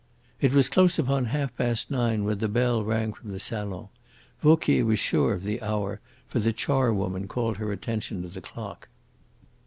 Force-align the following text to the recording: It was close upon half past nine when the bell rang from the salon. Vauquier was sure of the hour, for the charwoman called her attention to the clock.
It 0.39 0.51
was 0.51 0.67
close 0.67 0.97
upon 0.97 1.25
half 1.25 1.55
past 1.55 1.91
nine 1.91 2.23
when 2.23 2.39
the 2.39 2.47
bell 2.47 2.83
rang 2.83 3.13
from 3.13 3.31
the 3.31 3.39
salon. 3.39 3.89
Vauquier 4.41 4.83
was 4.83 4.97
sure 4.97 5.31
of 5.35 5.43
the 5.43 5.61
hour, 5.61 5.99
for 6.27 6.39
the 6.39 6.51
charwoman 6.53 7.27
called 7.27 7.57
her 7.57 7.71
attention 7.71 8.23
to 8.23 8.27
the 8.27 8.41
clock. 8.41 8.89